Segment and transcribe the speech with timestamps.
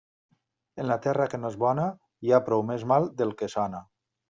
[0.83, 1.85] En la terra que no és bona,
[2.25, 3.87] hi ha prou més mal del que sona.